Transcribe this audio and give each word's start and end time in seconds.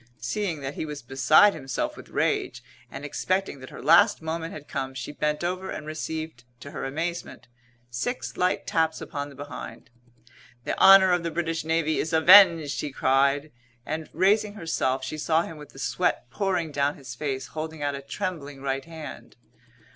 Seeing 0.17 0.61
that 0.61 0.73
he 0.73 0.83
was 0.83 1.03
beside 1.03 1.53
himself 1.53 1.95
with 1.95 2.09
rage 2.09 2.63
and 2.89 3.05
expecting 3.05 3.59
that 3.59 3.69
her 3.69 3.83
last 3.83 4.19
moment 4.19 4.51
had 4.51 4.67
come, 4.67 4.95
she 4.95 5.11
bent 5.11 5.43
over 5.43 5.69
and 5.69 5.85
received, 5.85 6.43
to 6.61 6.71
her 6.71 6.85
amazement, 6.85 7.47
six 7.91 8.35
light 8.35 8.65
taps 8.65 8.99
upon 8.99 9.29
the 9.29 9.35
behind. 9.35 9.91
"The 10.63 10.75
honour 10.79 11.11
of 11.11 11.21
the 11.21 11.29
British 11.29 11.63
Navy 11.63 11.99
is 11.99 12.13
avenged!" 12.13 12.81
he 12.81 12.91
cried, 12.91 13.51
and, 13.85 14.09
raising 14.11 14.55
herself, 14.55 15.03
she 15.05 15.19
saw 15.19 15.43
him 15.43 15.57
with 15.57 15.69
the 15.69 15.77
sweat 15.77 16.27
pouring 16.31 16.71
down 16.71 16.95
his 16.97 17.13
face 17.13 17.49
holding 17.49 17.83
out 17.83 17.93
a 17.93 18.01
trembling 18.01 18.59
right 18.63 18.85
hand. 18.85 19.35